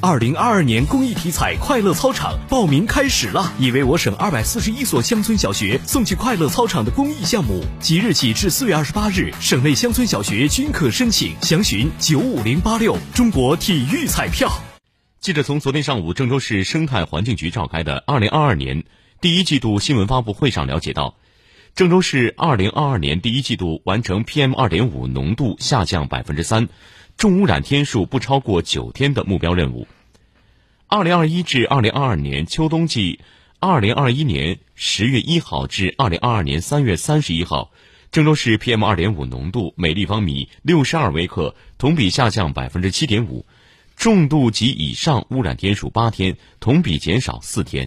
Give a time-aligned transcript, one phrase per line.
[0.00, 14.48] 二零二二年公益体彩快乐操场报名开始了，已为我省二百四十一所乡村小学送去快乐操场的公益项目，即日起至四月二十八日，省内乡村小学均可申请，详询九五零八六中国体育彩票。
[15.18, 18.84] 记者从昨天上午郑州市生态环境局召开的二零二二年
[19.20, 21.16] 第一季度新闻发布会上了解到，
[21.74, 26.68] 郑州市二零二二年第一季度完成 PM 二点五浓度下降百分之三。
[27.18, 29.88] 重污染天数不超过九天的目标任务。
[30.86, 33.18] 二零二一至二零二二年秋冬季，
[33.58, 37.72] 二零二一年十月一号至二零二二年三月三十一号，
[38.12, 43.44] 郑州市 PM 二点五浓度每立方米六十二微克，同比下降百分之七点五；
[43.96, 47.86] 重度及以上污染天数八天，同比减少四天。